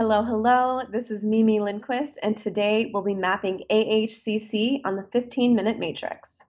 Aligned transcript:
Hello, 0.00 0.22
hello. 0.22 0.82
This 0.88 1.10
is 1.10 1.24
Mimi 1.24 1.58
Lindquist, 1.58 2.20
and 2.22 2.36
today 2.36 2.88
we'll 2.94 3.02
be 3.02 3.14
mapping 3.14 3.64
AHCC 3.68 4.80
on 4.84 4.94
the 4.94 5.02
15 5.02 5.56
minute 5.56 5.76
matrix. 5.80 6.44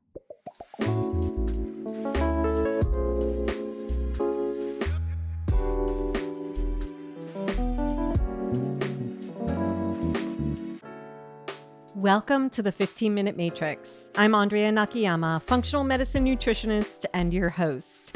Welcome 11.95 12.51
to 12.51 12.61
the 12.61 12.71
15 12.71 13.15
Minute 13.15 13.35
Matrix. 13.35 14.11
I'm 14.15 14.35
Andrea 14.35 14.71
Nakayama, 14.71 15.41
functional 15.41 15.83
medicine 15.83 16.23
nutritionist 16.23 17.05
and 17.15 17.33
your 17.33 17.49
host. 17.49 18.15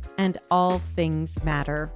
and 0.21 0.37
all 0.51 0.77
things 0.77 1.43
matter. 1.43 1.91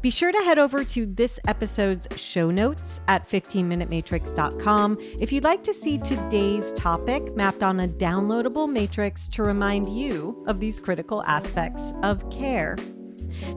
Be 0.00 0.10
sure 0.10 0.32
to 0.32 0.38
head 0.38 0.58
over 0.58 0.82
to 0.84 1.06
this 1.06 1.38
episode's 1.46 2.08
show 2.16 2.50
notes 2.50 3.00
at 3.06 3.28
15minutematrix.com 3.28 4.98
if 5.20 5.32
you'd 5.32 5.44
like 5.44 5.62
to 5.62 5.72
see 5.72 5.98
today's 5.98 6.72
topic 6.72 7.34
mapped 7.36 7.62
on 7.62 7.80
a 7.80 7.88
downloadable 7.88 8.70
matrix 8.70 9.28
to 9.28 9.44
remind 9.44 9.88
you 9.88 10.44
of 10.48 10.58
these 10.58 10.80
critical 10.80 11.22
aspects 11.24 11.94
of 12.02 12.28
care. 12.30 12.76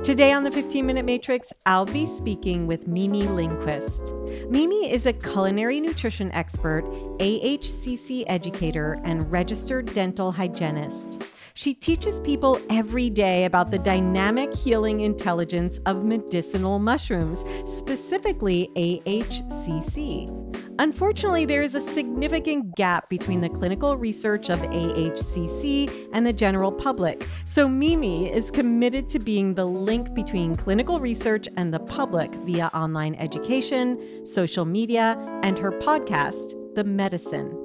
Today 0.04 0.32
on 0.32 0.44
the 0.44 0.52
15 0.52 0.86
Minute 0.86 1.04
Matrix, 1.04 1.52
I'll 1.66 1.86
be 1.86 2.06
speaking 2.06 2.66
with 2.68 2.88
Mimi 2.88 3.24
Lindquist. 3.24 4.14
Mimi 4.50 4.90
is 4.90 5.06
a 5.06 5.14
culinary 5.14 5.82
nutrition 5.82 6.32
expert, 6.32 6.86
AHCC 7.20 8.24
educator, 8.28 9.02
and 9.04 9.30
registered 9.30 9.94
dental 9.94 10.32
hygienist. 10.32 11.25
She 11.66 11.74
teaches 11.74 12.20
people 12.20 12.60
every 12.70 13.10
day 13.10 13.46
about 13.46 13.72
the 13.72 13.80
dynamic 13.80 14.56
healing 14.56 15.00
intelligence 15.00 15.80
of 15.88 16.06
medicinal 16.06 16.78
mushrooms, 16.78 17.44
specifically 17.66 18.70
AHCC. 18.76 20.30
Unfortunately, 20.78 21.44
there 21.44 21.64
is 21.64 21.74
a 21.74 21.82
significant 21.82 22.76
gap 22.76 23.10
between 23.10 23.42
the 23.42 23.50
clinical 23.50 23.98
research 23.98 24.52
of 24.52 24.62
AHCC 24.62 26.08
and 26.14 26.24
the 26.24 26.34
general 26.34 26.72
public. 26.72 27.28
So, 27.46 27.68
Mimi 27.68 28.32
is 28.32 28.52
committed 28.52 29.10
to 29.10 29.18
being 29.18 29.56
the 29.56 29.66
link 29.66 30.14
between 30.14 30.54
clinical 30.54 31.00
research 31.00 31.50
and 31.58 31.74
the 31.74 31.80
public 31.80 32.32
via 32.46 32.68
online 32.76 33.16
education, 33.16 34.24
social 34.24 34.66
media, 34.66 35.18
and 35.42 35.58
her 35.58 35.72
podcast, 35.72 36.76
The 36.76 36.84
Medicin. 36.84 37.65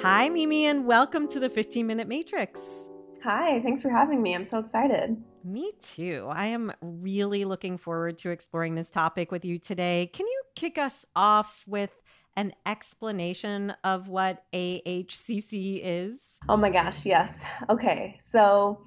Hi, 0.00 0.28
Mimi, 0.28 0.66
and 0.66 0.84
welcome 0.84 1.26
to 1.28 1.40
the 1.40 1.48
15 1.48 1.86
Minute 1.86 2.06
Matrix. 2.06 2.90
Hi, 3.22 3.62
thanks 3.62 3.80
for 3.80 3.88
having 3.88 4.22
me. 4.22 4.34
I'm 4.34 4.44
so 4.44 4.58
excited. 4.58 5.16
Me 5.42 5.72
too. 5.80 6.28
I 6.30 6.46
am 6.46 6.70
really 6.82 7.46
looking 7.46 7.78
forward 7.78 8.18
to 8.18 8.30
exploring 8.30 8.74
this 8.74 8.90
topic 8.90 9.32
with 9.32 9.46
you 9.46 9.58
today. 9.58 10.10
Can 10.12 10.26
you 10.26 10.42
kick 10.54 10.76
us 10.76 11.06
off 11.16 11.64
with 11.66 12.02
an 12.36 12.52
explanation 12.66 13.72
of 13.84 14.08
what 14.08 14.44
AHCC 14.52 15.80
is? 15.82 16.40
Oh 16.46 16.58
my 16.58 16.68
gosh, 16.68 17.06
yes. 17.06 17.42
Okay, 17.70 18.16
so 18.20 18.84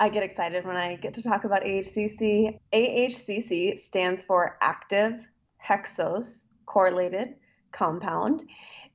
I 0.00 0.08
get 0.08 0.22
excited 0.22 0.64
when 0.64 0.78
I 0.78 0.96
get 0.96 1.12
to 1.14 1.22
talk 1.22 1.44
about 1.44 1.62
AHCC. 1.62 2.58
AHCC 2.72 3.76
stands 3.76 4.22
for 4.22 4.56
active 4.62 5.28
hexose 5.62 6.46
correlated 6.64 7.34
compound. 7.70 8.44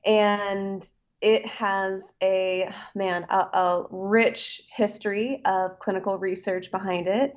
And 0.04 0.84
it 1.24 1.46
has 1.46 2.12
a 2.22 2.70
man 2.94 3.24
a, 3.30 3.36
a, 3.36 3.86
rich 3.90 4.62
history 4.68 5.40
of 5.46 5.78
clinical 5.78 6.18
research 6.18 6.70
behind 6.70 7.08
it. 7.08 7.34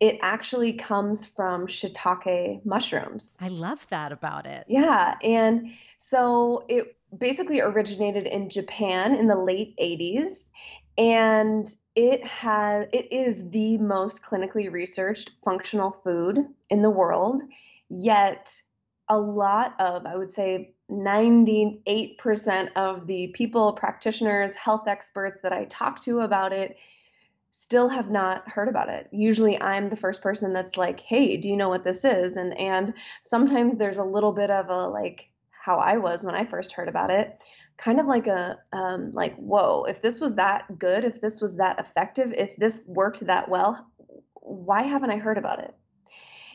It 0.00 0.18
actually 0.22 0.72
comes 0.72 1.26
from 1.26 1.66
shiitake 1.66 2.64
mushrooms. 2.64 3.36
I 3.38 3.48
love 3.48 3.86
that 3.88 4.10
about 4.10 4.46
it. 4.46 4.64
Yeah 4.68 5.16
and 5.22 5.70
so 5.98 6.64
it 6.68 6.96
basically 7.16 7.60
originated 7.60 8.26
in 8.26 8.50
japan 8.50 9.14
in 9.14 9.28
the 9.28 9.36
late 9.36 9.76
80s 9.78 10.50
and 10.98 11.74
it 11.94 12.26
has 12.26 12.88
it 12.92 13.12
is 13.12 13.48
the 13.50 13.78
most 13.78 14.22
clinically 14.22 14.70
researched 14.70 15.30
functional 15.44 15.92
food 16.02 16.40
in 16.68 16.82
the 16.82 16.90
world 16.90 17.42
yet 17.88 18.52
a 19.08 19.16
lot 19.16 19.74
of 19.78 20.04
i 20.04 20.16
would 20.16 20.32
say 20.32 20.74
98% 20.90 22.70
of 22.76 23.06
the 23.06 23.28
people, 23.28 23.72
practitioners, 23.72 24.54
health 24.54 24.86
experts 24.86 25.40
that 25.42 25.52
I 25.52 25.64
talk 25.64 26.00
to 26.02 26.20
about 26.20 26.52
it 26.52 26.76
still 27.50 27.88
have 27.88 28.10
not 28.10 28.46
heard 28.48 28.68
about 28.68 28.90
it. 28.90 29.08
Usually 29.10 29.60
I'm 29.60 29.88
the 29.88 29.96
first 29.96 30.20
person 30.22 30.52
that's 30.52 30.76
like, 30.76 31.00
"Hey, 31.00 31.38
do 31.38 31.48
you 31.48 31.56
know 31.56 31.70
what 31.70 31.84
this 31.84 32.04
is?" 32.04 32.36
and 32.36 32.58
and 32.58 32.92
sometimes 33.22 33.76
there's 33.76 33.98
a 33.98 34.04
little 34.04 34.32
bit 34.32 34.50
of 34.50 34.68
a 34.68 34.86
like 34.88 35.30
how 35.50 35.76
I 35.76 35.96
was 35.96 36.22
when 36.24 36.34
I 36.34 36.44
first 36.44 36.72
heard 36.72 36.88
about 36.88 37.10
it, 37.10 37.42
kind 37.78 37.98
of 37.98 38.06
like 38.06 38.26
a 38.26 38.58
um 38.72 39.12
like, 39.14 39.34
"Whoa, 39.36 39.84
if 39.84 40.02
this 40.02 40.20
was 40.20 40.34
that 40.36 40.78
good, 40.78 41.04
if 41.04 41.20
this 41.20 41.40
was 41.40 41.56
that 41.56 41.80
effective, 41.80 42.32
if 42.32 42.54
this 42.56 42.82
worked 42.86 43.20
that 43.26 43.48
well, 43.48 43.90
why 44.34 44.82
haven't 44.82 45.10
I 45.10 45.16
heard 45.16 45.38
about 45.38 45.60
it?" 45.60 45.74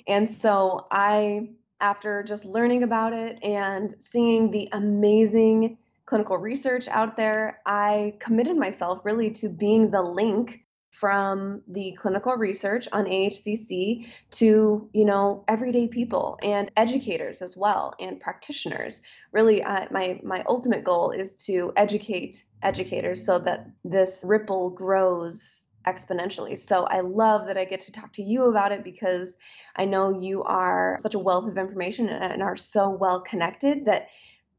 And 0.07 0.29
so 0.29 0.85
I 0.91 1.49
after 1.81 2.23
just 2.23 2.45
learning 2.45 2.83
about 2.83 3.13
it 3.13 3.43
and 3.43 3.93
seeing 3.99 4.51
the 4.51 4.69
amazing 4.71 5.77
clinical 6.05 6.37
research 6.37 6.87
out 6.87 7.17
there, 7.17 7.59
I 7.65 8.15
committed 8.19 8.57
myself 8.57 9.05
really 9.05 9.31
to 9.31 9.49
being 9.49 9.91
the 9.91 10.01
link 10.01 10.61
from 10.91 11.61
the 11.67 11.93
clinical 11.93 12.35
research 12.35 12.87
on 12.91 13.05
AHCC 13.05 14.07
to, 14.31 14.89
you 14.93 15.05
know, 15.05 15.43
everyday 15.47 15.87
people 15.87 16.37
and 16.43 16.69
educators 16.75 17.41
as 17.41 17.55
well 17.55 17.93
and 17.99 18.19
practitioners. 18.19 19.01
Really, 19.31 19.63
uh, 19.63 19.87
my 19.89 20.19
my 20.23 20.43
ultimate 20.47 20.83
goal 20.83 21.11
is 21.11 21.33
to 21.45 21.71
educate 21.75 22.43
educators 22.61 23.25
so 23.25 23.39
that 23.39 23.67
this 23.85 24.21
ripple 24.25 24.69
grows 24.69 25.65
exponentially. 25.87 26.57
So 26.57 26.83
I 26.85 27.01
love 27.01 27.47
that 27.47 27.57
I 27.57 27.65
get 27.65 27.81
to 27.81 27.91
talk 27.91 28.13
to 28.13 28.23
you 28.23 28.45
about 28.45 28.71
it 28.71 28.83
because 28.83 29.35
I 29.75 29.85
know 29.85 30.19
you 30.19 30.43
are 30.43 30.97
such 30.99 31.15
a 31.15 31.19
wealth 31.19 31.47
of 31.47 31.57
information 31.57 32.09
and 32.09 32.41
are 32.41 32.55
so 32.55 32.89
well 32.89 33.21
connected 33.21 33.85
that 33.85 34.07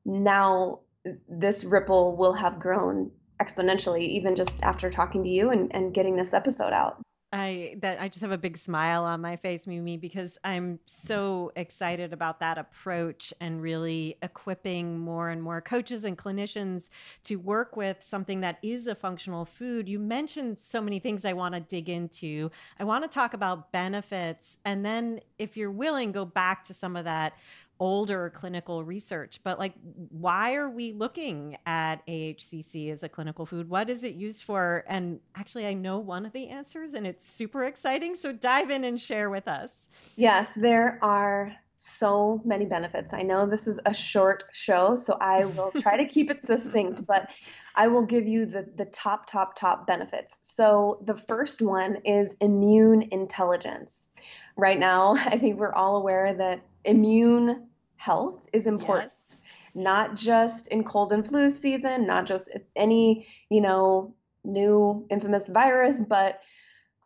now 0.05 0.81
this 1.29 1.65
ripple 1.65 2.17
will 2.17 2.33
have 2.33 2.59
grown 2.59 3.11
exponentially 3.41 4.03
even 4.03 4.37
just 4.37 4.63
after 4.63 4.91
talking 4.91 5.25
to 5.25 5.29
you 5.29 5.51
and, 5.51 5.75
and 5.75 5.95
getting 5.95 6.17
this 6.17 6.33
episode 6.33 6.73
out. 6.73 7.03
I 7.33 7.77
that 7.79 8.01
I 8.01 8.09
just 8.09 8.23
have 8.23 8.33
a 8.33 8.39
big 8.39 8.57
smile 8.57 9.05
on 9.05 9.21
my 9.21 9.37
face, 9.37 9.67
Mimi, 9.67 9.97
because 9.97 10.39
I'm 10.45 10.81
so 10.85 11.51
excited 11.57 12.13
about 12.13 12.41
that 12.41 12.59
approach 12.59 13.33
and 13.41 13.63
really 13.63 14.19
equipping 14.23 14.99
more 14.99 15.31
and 15.31 15.43
more 15.43 15.61
coaches 15.61 16.05
and 16.05 16.19
clinicians 16.19 16.91
to 17.25 17.37
work 17.37 17.77
with 17.77 18.03
something 18.03 18.41
that 18.41 18.59
is 18.63 18.87
a 18.87 18.95
functional 18.95 19.45
food. 19.45 19.89
You 19.89 19.99
mentioned 19.99 20.59
so 20.59 20.81
many 20.81 20.99
things 20.99 21.25
I 21.25 21.33
want 21.33 21.55
to 21.55 21.61
dig 21.61 21.89
into. 21.89 22.51
I 22.79 22.85
want 22.85 23.05
to 23.05 23.09
talk 23.09 23.35
about 23.35 23.73
benefits 23.73 24.59
and 24.65 24.85
then 24.85 25.21
if 25.39 25.57
you're 25.57 25.71
willing 25.71 26.13
go 26.13 26.25
back 26.25 26.65
to 26.65 26.75
some 26.75 26.97
of 26.97 27.05
that 27.05 27.35
older 27.83 28.31
clinical 28.31 28.85
research 28.85 29.41
but 29.43 29.59
like 29.59 29.73
why 30.11 30.55
are 30.55 30.71
we 30.71 30.93
looking 30.93 31.57
at 31.67 32.07
AHCC 32.07 32.93
as 32.93 33.03
a 33.03 33.09
clinical 33.09 33.45
food 33.45 33.69
what 33.69 33.91
is 33.91 34.05
it 34.05 34.15
used 34.15 34.45
for 34.45 34.85
and 34.87 35.19
actually 35.35 35.67
I 35.67 35.75
know 35.75 35.99
one 35.99 36.25
of 36.25 36.33
the 36.33 36.47
answers 36.47 36.95
and 36.95 37.09
it's 37.09 37.27
super 37.27 37.65
exciting 37.65 38.15
so 38.15 38.31
dive 38.31 38.71
in 38.71 38.85
and 38.85 39.01
share 39.01 39.31
with 39.31 39.49
us 39.49 39.89
yes 40.15 40.53
there 40.55 41.01
are 41.03 41.53
so 41.83 42.41
many 42.45 42.65
benefits. 42.65 43.13
I 43.13 43.23
know 43.23 43.45
this 43.45 43.67
is 43.67 43.81
a 43.87 43.93
short 43.93 44.45
show, 44.53 44.95
so 44.95 45.19
I 45.21 45.47
will 45.47 45.73
try 45.81 45.97
to 45.97 46.07
keep 46.07 46.31
it 46.31 46.45
succinct, 46.45 47.05
but 47.05 47.31
I 47.75 47.89
will 47.89 48.07
give 48.07 48.29
you 48.29 48.47
the, 48.47 48.69
the 48.77 48.85
top, 48.87 49.27
top, 49.27 49.57
top 49.57 49.85
benefits. 49.85 50.39
So, 50.43 51.01
the 51.03 51.17
first 51.17 51.61
one 51.61 51.97
is 52.05 52.37
immune 52.41 53.09
intelligence. 53.11 54.09
Right 54.57 54.79
now, 54.79 55.15
I 55.19 55.39
think 55.39 55.59
we're 55.59 55.75
all 55.75 55.97
aware 55.97 56.33
that 56.35 56.63
immune 56.85 57.67
health 58.03 58.49
is 58.53 58.67
important. 58.67 59.13
Yes. 59.29 59.43
Not 59.75 60.17
just 60.17 60.69
in 60.69 60.83
cold 60.83 61.13
and 61.13 61.27
flu 61.27 61.51
season, 61.51 62.07
not 62.07 62.27
just 62.27 62.49
any, 62.75 63.29
you 63.49 63.61
know, 63.61 64.15
new 64.45 65.07
infamous 65.09 65.49
virus, 65.49 65.99
but 65.99 66.41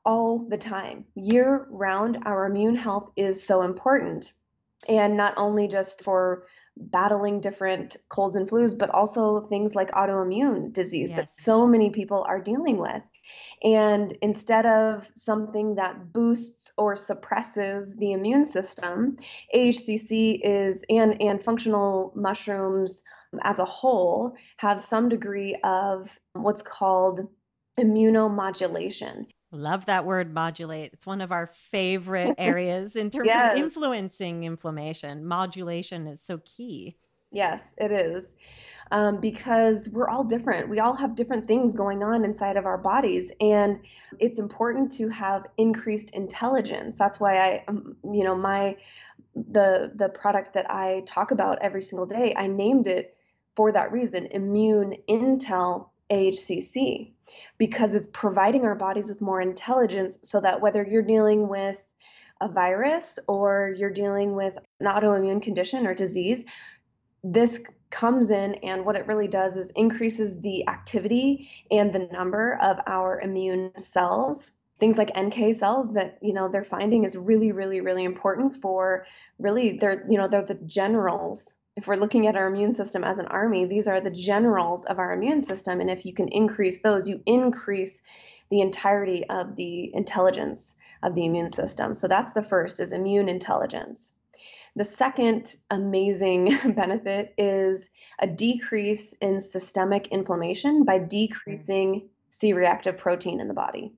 all 0.04 0.38
the 0.48 0.56
time. 0.56 1.04
Year 1.14 1.66
round, 1.70 2.18
our 2.24 2.46
immune 2.46 2.76
health 2.76 3.10
is 3.16 3.46
so 3.46 3.62
important. 3.62 4.32
And 4.88 5.16
not 5.16 5.34
only 5.36 5.68
just 5.68 6.02
for 6.02 6.46
battling 6.76 7.40
different 7.40 7.96
colds 8.08 8.36
and 8.36 8.48
flus, 8.48 8.78
but 8.78 8.90
also 8.90 9.46
things 9.48 9.74
like 9.74 9.90
autoimmune 9.90 10.72
disease 10.72 11.10
yes. 11.10 11.18
that 11.18 11.30
so 11.40 11.66
many 11.66 11.90
people 11.90 12.24
are 12.26 12.40
dealing 12.40 12.78
with. 12.78 13.02
And 13.62 14.16
instead 14.22 14.66
of 14.66 15.10
something 15.14 15.76
that 15.76 16.12
boosts 16.12 16.72
or 16.76 16.96
suppresses 16.96 17.94
the 17.96 18.12
immune 18.12 18.44
system, 18.44 19.16
AHCC 19.54 20.40
is 20.42 20.84
and 20.90 21.20
and 21.20 21.42
functional 21.42 22.12
mushrooms 22.14 23.02
as 23.42 23.58
a 23.58 23.64
whole 23.64 24.34
have 24.58 24.80
some 24.80 25.08
degree 25.08 25.56
of 25.64 26.18
what's 26.34 26.62
called 26.62 27.26
immunomodulation. 27.78 29.26
Love 29.52 29.86
that 29.86 30.04
word 30.04 30.34
modulate. 30.34 30.92
It's 30.92 31.06
one 31.06 31.20
of 31.20 31.32
our 31.32 31.46
favorite 31.46 32.34
areas 32.38 32.96
in 32.96 33.10
terms 33.10 33.28
yes. 33.28 33.52
of 33.52 33.58
influencing 33.58 34.44
inflammation. 34.44 35.24
Modulation 35.24 36.06
is 36.06 36.20
so 36.20 36.38
key. 36.44 36.96
Yes, 37.30 37.74
it 37.78 37.92
is. 37.92 38.34
Um, 38.92 39.20
because 39.20 39.88
we're 39.88 40.08
all 40.08 40.22
different. 40.22 40.68
We 40.68 40.78
all 40.78 40.94
have 40.94 41.16
different 41.16 41.48
things 41.48 41.74
going 41.74 42.04
on 42.04 42.24
inside 42.24 42.56
of 42.56 42.66
our 42.66 42.78
bodies, 42.78 43.32
and 43.40 43.80
it's 44.20 44.38
important 44.38 44.92
to 44.92 45.08
have 45.08 45.46
increased 45.56 46.10
intelligence. 46.10 46.96
That's 46.96 47.18
why 47.18 47.36
I, 47.36 47.64
um, 47.66 47.96
you 48.04 48.22
know, 48.22 48.36
my 48.36 48.76
the 49.34 49.90
the 49.94 50.08
product 50.08 50.54
that 50.54 50.70
I 50.70 51.02
talk 51.04 51.32
about 51.32 51.58
every 51.62 51.82
single 51.82 52.06
day, 52.06 52.32
I 52.36 52.46
named 52.46 52.86
it 52.86 53.16
for 53.56 53.72
that 53.72 53.90
reason, 53.90 54.26
Immune 54.26 54.96
Intel 55.08 55.88
AHCC 56.10 57.12
because 57.58 57.94
it's 57.94 58.08
providing 58.12 58.64
our 58.64 58.74
bodies 58.74 59.08
with 59.08 59.20
more 59.20 59.40
intelligence 59.40 60.18
so 60.22 60.40
that 60.40 60.60
whether 60.60 60.84
you're 60.84 61.02
dealing 61.02 61.48
with 61.48 61.82
a 62.40 62.48
virus 62.48 63.18
or 63.26 63.74
you're 63.76 63.90
dealing 63.90 64.34
with 64.34 64.58
an 64.80 64.86
autoimmune 64.86 65.42
condition 65.42 65.86
or 65.86 65.94
disease, 65.94 66.44
this 67.24 67.60
comes 67.96 68.30
in 68.30 68.54
and 68.56 68.84
what 68.84 68.96
it 68.96 69.06
really 69.06 69.28
does 69.28 69.56
is 69.56 69.70
increases 69.74 70.40
the 70.40 70.68
activity 70.68 71.48
and 71.70 71.92
the 71.92 72.08
number 72.12 72.58
of 72.62 72.78
our 72.86 73.20
immune 73.20 73.72
cells 73.78 74.52
things 74.78 74.98
like 74.98 75.10
NK 75.18 75.54
cells 75.54 75.94
that 75.94 76.18
you 76.20 76.34
know 76.34 76.48
they're 76.48 76.62
finding 76.62 77.04
is 77.04 77.16
really 77.16 77.52
really 77.52 77.80
really 77.80 78.04
important 78.04 78.54
for 78.56 79.06
really 79.38 79.78
they're 79.78 80.04
you 80.10 80.18
know 80.18 80.28
they're 80.28 80.44
the 80.44 80.60
generals 80.66 81.54
if 81.76 81.86
we're 81.86 81.96
looking 81.96 82.26
at 82.26 82.36
our 82.36 82.46
immune 82.46 82.72
system 82.72 83.04
as 83.04 83.18
an 83.18 83.26
army, 83.26 83.66
these 83.66 83.86
are 83.86 84.00
the 84.00 84.10
generals 84.10 84.86
of 84.86 84.98
our 84.98 85.12
immune 85.12 85.42
system. 85.42 85.80
And 85.80 85.90
if 85.90 86.06
you 86.06 86.14
can 86.14 86.28
increase 86.28 86.80
those, 86.80 87.06
you 87.06 87.20
increase 87.26 88.00
the 88.50 88.62
entirety 88.62 89.28
of 89.28 89.56
the 89.56 89.94
intelligence 89.94 90.76
of 91.02 91.14
the 91.14 91.26
immune 91.26 91.50
system. 91.50 91.92
So 91.92 92.08
that's 92.08 92.32
the 92.32 92.42
first 92.42 92.80
is 92.80 92.92
immune 92.92 93.28
intelligence. 93.28 94.16
The 94.76 94.84
second 94.84 95.56
amazing 95.70 96.56
benefit 96.76 97.32
is 97.38 97.88
a 98.18 98.26
decrease 98.26 99.14
in 99.14 99.40
systemic 99.40 100.08
inflammation 100.08 100.84
by 100.84 100.98
decreasing 100.98 102.10
C 102.28 102.52
reactive 102.52 102.98
protein 102.98 103.40
in 103.40 103.48
the 103.48 103.54
body. 103.54 103.94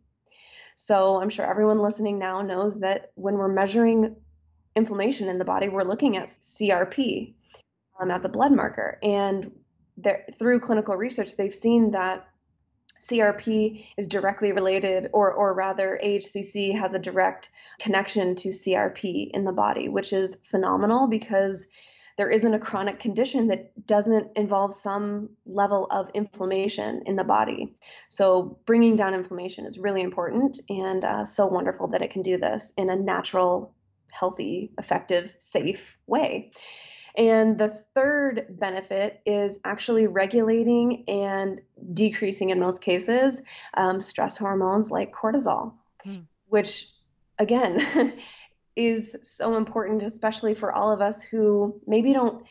So 0.76 1.20
I'm 1.20 1.30
sure 1.30 1.44
everyone 1.44 1.80
listening 1.80 2.20
now 2.20 2.42
knows 2.42 2.78
that 2.78 3.10
when 3.16 3.34
we're 3.34 3.48
measuring 3.48 4.14
inflammation 4.76 5.28
in 5.28 5.38
the 5.38 5.44
body, 5.44 5.68
we're 5.68 5.82
looking 5.82 6.16
at 6.16 6.28
CRP, 6.28 7.34
um, 8.00 8.12
as 8.12 8.24
a 8.24 8.28
blood 8.28 8.52
marker. 8.52 8.98
And 9.02 9.50
through 10.38 10.60
clinical 10.60 10.94
research, 10.94 11.36
they've 11.36 11.52
seen 11.52 11.90
that 11.90 12.28
CRP 13.00 13.86
is 13.96 14.08
directly 14.08 14.52
related, 14.52 15.10
or, 15.12 15.32
or 15.32 15.54
rather, 15.54 15.98
AHCC 16.02 16.78
has 16.78 16.94
a 16.94 16.98
direct 16.98 17.50
connection 17.78 18.34
to 18.36 18.48
CRP 18.50 19.30
in 19.32 19.44
the 19.44 19.52
body, 19.52 19.88
which 19.88 20.12
is 20.12 20.36
phenomenal 20.50 21.06
because 21.06 21.68
there 22.18 22.30
isn't 22.30 22.52
a 22.52 22.58
chronic 22.58 22.98
condition 22.98 23.46
that 23.46 23.86
doesn't 23.86 24.36
involve 24.36 24.74
some 24.74 25.30
level 25.46 25.86
of 25.90 26.10
inflammation 26.14 27.02
in 27.06 27.14
the 27.14 27.22
body. 27.22 27.76
So, 28.08 28.58
bringing 28.66 28.96
down 28.96 29.14
inflammation 29.14 29.66
is 29.66 29.78
really 29.78 30.02
important 30.02 30.58
and 30.68 31.04
uh, 31.04 31.24
so 31.24 31.46
wonderful 31.46 31.86
that 31.88 32.02
it 32.02 32.10
can 32.10 32.22
do 32.22 32.36
this 32.36 32.72
in 32.76 32.90
a 32.90 32.96
natural, 32.96 33.72
healthy, 34.10 34.72
effective, 34.78 35.34
safe 35.38 35.96
way. 36.08 36.50
And 37.18 37.58
the 37.58 37.68
third 37.68 38.46
benefit 38.60 39.20
is 39.26 39.58
actually 39.64 40.06
regulating 40.06 41.04
and 41.08 41.60
decreasing, 41.92 42.50
in 42.50 42.60
most 42.60 42.80
cases, 42.80 43.42
um, 43.74 44.00
stress 44.00 44.36
hormones 44.36 44.92
like 44.92 45.12
cortisol, 45.12 45.74
mm. 46.06 46.24
which, 46.46 46.88
again, 47.40 48.14
is 48.76 49.16
so 49.22 49.56
important, 49.56 50.04
especially 50.04 50.54
for 50.54 50.72
all 50.72 50.92
of 50.92 51.00
us 51.00 51.20
who 51.20 51.80
maybe 51.88 52.12
don't. 52.12 52.44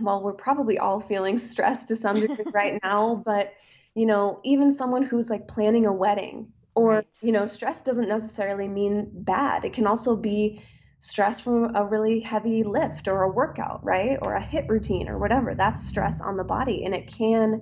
Well, 0.00 0.22
we're 0.22 0.32
probably 0.32 0.78
all 0.78 1.00
feeling 1.00 1.36
stressed 1.52 1.88
to 1.88 1.96
some 1.96 2.18
degree 2.18 2.46
right 2.54 2.80
now, 2.82 3.22
but 3.26 3.52
you 3.94 4.06
know, 4.06 4.40
even 4.42 4.72
someone 4.72 5.02
who's 5.02 5.28
like 5.28 5.46
planning 5.46 5.84
a 5.84 5.92
wedding 5.92 6.50
or 6.74 6.94
right. 6.94 7.06
you 7.20 7.32
know 7.32 7.46
stress 7.46 7.82
doesn't 7.82 8.08
necessarily 8.08 8.68
mean 8.68 9.10
bad 9.12 9.64
it 9.64 9.72
can 9.72 9.86
also 9.86 10.16
be 10.16 10.62
stress 11.02 11.40
from 11.40 11.74
a 11.74 11.84
really 11.84 12.20
heavy 12.20 12.62
lift 12.62 13.08
or 13.08 13.24
a 13.24 13.28
workout, 13.28 13.84
right? 13.84 14.16
Or 14.22 14.36
a 14.36 14.40
HIIT 14.40 14.68
routine 14.68 15.08
or 15.08 15.18
whatever. 15.18 15.52
That's 15.52 15.84
stress 15.84 16.20
on 16.20 16.36
the 16.36 16.44
body 16.44 16.84
and 16.84 16.94
it 16.94 17.08
can, 17.08 17.60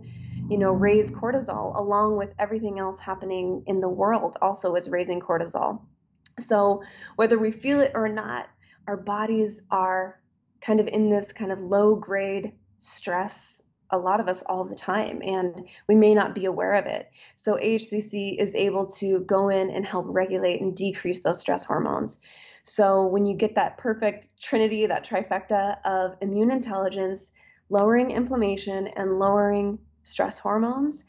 you 0.50 0.58
know, 0.58 0.72
raise 0.72 1.10
cortisol 1.10 1.74
along 1.74 2.18
with 2.18 2.34
everything 2.38 2.78
else 2.78 3.00
happening 3.00 3.62
in 3.66 3.80
the 3.80 3.88
world 3.88 4.36
also 4.42 4.74
is 4.74 4.90
raising 4.90 5.20
cortisol. 5.20 5.80
So, 6.38 6.82
whether 7.16 7.38
we 7.38 7.50
feel 7.50 7.80
it 7.80 7.92
or 7.94 8.10
not, 8.10 8.50
our 8.86 8.98
bodies 8.98 9.62
are 9.70 10.20
kind 10.60 10.78
of 10.78 10.86
in 10.88 11.08
this 11.08 11.32
kind 11.32 11.50
of 11.50 11.60
low 11.60 11.94
grade 11.94 12.52
stress 12.76 13.62
a 13.90 13.98
lot 13.98 14.20
of 14.20 14.28
us 14.28 14.42
all 14.42 14.64
the 14.64 14.76
time 14.76 15.22
and 15.24 15.66
we 15.88 15.94
may 15.94 16.14
not 16.14 16.34
be 16.34 16.44
aware 16.44 16.74
of 16.74 16.84
it. 16.84 17.10
So 17.36 17.56
AHCC 17.56 18.36
is 18.38 18.54
able 18.54 18.86
to 18.98 19.20
go 19.20 19.48
in 19.48 19.70
and 19.70 19.84
help 19.84 20.04
regulate 20.08 20.60
and 20.60 20.76
decrease 20.76 21.20
those 21.20 21.40
stress 21.40 21.64
hormones. 21.64 22.20
So 22.62 23.06
when 23.06 23.26
you 23.26 23.34
get 23.36 23.54
that 23.54 23.78
perfect 23.78 24.40
trinity, 24.40 24.86
that 24.86 25.04
trifecta 25.04 25.78
of 25.84 26.16
immune 26.20 26.50
intelligence, 26.50 27.32
lowering 27.68 28.10
inflammation, 28.10 28.88
and 28.88 29.18
lowering 29.18 29.78
stress 30.02 30.38
hormones, 30.38 31.04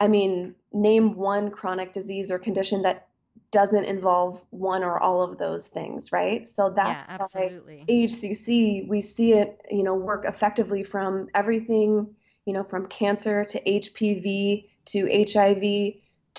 I 0.00 0.08
mean, 0.08 0.54
name 0.72 1.16
one 1.16 1.50
chronic 1.50 1.92
disease 1.92 2.30
or 2.30 2.38
condition 2.38 2.82
that 2.82 3.08
doesn't 3.50 3.84
involve 3.84 4.44
one 4.50 4.84
or 4.84 5.00
all 5.00 5.22
of 5.22 5.38
those 5.38 5.68
things, 5.68 6.12
right? 6.12 6.46
So 6.46 6.70
that's 6.70 6.88
yeah, 6.88 7.04
absolutely. 7.08 7.84
AHCC, 7.88 8.86
we 8.86 9.00
see 9.00 9.32
it, 9.32 9.60
you 9.70 9.82
know, 9.82 9.94
work 9.94 10.24
effectively 10.26 10.84
from 10.84 11.28
everything, 11.34 12.14
you 12.44 12.52
know, 12.52 12.62
from 12.62 12.86
cancer 12.86 13.44
to 13.46 13.60
HPV 13.62 14.68
to 14.86 15.26
HIV 15.32 15.94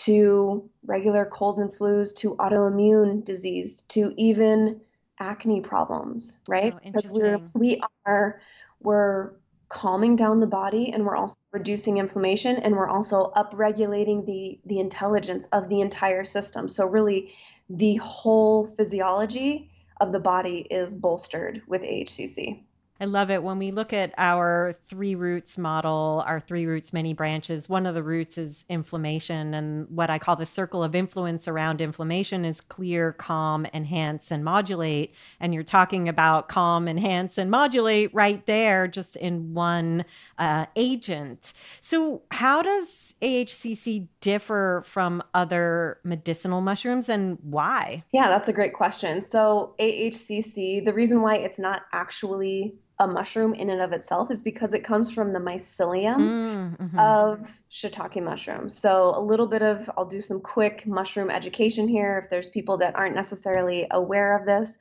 to 0.05 0.69
regular 0.85 1.25
cold 1.25 1.57
and 1.57 1.71
flus 1.71 2.15
to 2.15 2.35
autoimmune 2.35 3.23
disease 3.23 3.81
to 3.81 4.13
even 4.17 4.79
acne 5.19 5.59
problems, 5.59 6.39
right? 6.47 6.73
Oh, 6.73 6.79
because 6.83 7.11
we're 7.11 7.37
we 7.53 7.81
are 8.05 8.41
we're 8.79 9.31
calming 9.67 10.15
down 10.15 10.39
the 10.39 10.47
body 10.47 10.91
and 10.91 11.05
we're 11.05 11.15
also 11.15 11.37
reducing 11.51 11.97
inflammation 11.97 12.57
and 12.57 12.75
we're 12.75 12.87
also 12.87 13.31
upregulating 13.35 14.25
the 14.25 14.59
the 14.65 14.79
intelligence 14.79 15.47
of 15.51 15.67
the 15.69 15.81
entire 15.81 16.23
system. 16.23 16.69
So 16.69 16.85
really 16.85 17.33
the 17.69 17.95
whole 17.95 18.63
physiology 18.63 19.69
of 19.99 20.11
the 20.13 20.19
body 20.19 20.59
is 20.71 20.93
bolstered 20.93 21.61
with 21.67 21.81
AHCC. 21.81 22.63
I 23.01 23.05
love 23.05 23.31
it. 23.31 23.41
When 23.41 23.59
we 23.59 23.71
look 23.71 23.93
at 23.93 24.13
our 24.17 24.73
three 24.73 25.15
roots 25.15 25.57
model, 25.57 26.21
our 26.27 26.41
three 26.41 26.65
roots, 26.65 26.91
many 26.91 27.13
branches, 27.13 27.69
one 27.69 27.85
of 27.85 27.95
the 27.95 28.03
roots 28.03 28.37
is 28.37 28.65
inflammation. 28.67 29.53
And 29.53 29.87
what 29.89 30.09
I 30.09 30.19
call 30.19 30.35
the 30.35 30.45
circle 30.45 30.83
of 30.83 30.93
influence 30.93 31.47
around 31.47 31.79
inflammation 31.79 32.43
is 32.43 32.59
clear, 32.59 33.13
calm, 33.13 33.65
enhance, 33.73 34.31
and 34.31 34.43
modulate. 34.43 35.15
And 35.39 35.53
you're 35.53 35.63
talking 35.63 36.09
about 36.09 36.49
calm, 36.49 36.89
enhance, 36.89 37.37
and 37.37 37.49
modulate 37.49 38.13
right 38.13 38.45
there, 38.45 38.85
just 38.85 39.15
in 39.15 39.53
one 39.53 40.03
uh, 40.37 40.65
agent. 40.75 41.53
So, 41.79 42.23
how 42.31 42.61
does 42.61 43.15
AHCC 43.21 44.09
differ 44.19 44.83
from 44.85 45.23
other 45.33 45.99
medicinal 46.03 46.59
mushrooms 46.59 47.07
and 47.07 47.37
why? 47.43 48.03
Yeah, 48.11 48.27
that's 48.27 48.49
a 48.49 48.53
great 48.53 48.73
question. 48.73 49.21
So, 49.21 49.73
AHCC, 49.79 50.83
the 50.83 50.93
reason 50.93 51.21
why 51.21 51.35
it's 51.35 51.59
not 51.59 51.83
actually 51.93 52.75
a 52.99 53.07
mushroom 53.07 53.53
in 53.53 53.69
and 53.69 53.81
of 53.81 53.93
itself 53.93 54.29
is 54.29 54.41
because 54.41 54.73
it 54.73 54.83
comes 54.83 55.11
from 55.11 55.31
the 55.31 55.39
mycelium 55.39 56.17
mm, 56.17 56.77
mm-hmm. 56.77 56.99
of 56.99 57.49
shiitake 57.71 58.21
mushrooms. 58.21 58.77
So, 58.77 59.13
a 59.15 59.21
little 59.21 59.47
bit 59.47 59.61
of, 59.61 59.89
I'll 59.97 60.05
do 60.05 60.21
some 60.21 60.41
quick 60.41 60.85
mushroom 60.85 61.29
education 61.29 61.87
here 61.87 62.21
if 62.23 62.29
there's 62.29 62.49
people 62.49 62.77
that 62.79 62.95
aren't 62.95 63.15
necessarily 63.15 63.87
aware 63.89 64.37
of 64.37 64.45
this. 64.45 64.77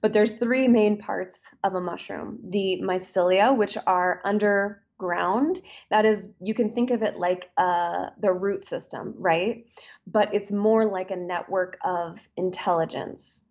But 0.00 0.12
there's 0.12 0.32
three 0.32 0.66
main 0.66 0.98
parts 0.98 1.48
of 1.62 1.74
a 1.74 1.80
mushroom 1.80 2.40
the 2.42 2.80
mycelia, 2.82 3.56
which 3.56 3.78
are 3.86 4.20
under 4.24 4.82
ground. 4.98 5.62
That 5.90 6.04
is, 6.04 6.34
you 6.40 6.54
can 6.54 6.72
think 6.72 6.90
of 6.90 7.02
it 7.02 7.18
like 7.18 7.50
uh, 7.56 8.06
the 8.20 8.32
root 8.32 8.62
system, 8.62 9.14
right? 9.16 9.66
But 10.06 10.34
it's 10.34 10.50
more 10.50 10.86
like 10.86 11.10
a 11.10 11.16
network 11.16 11.78
of 11.84 12.20
intelligence. 12.36 13.42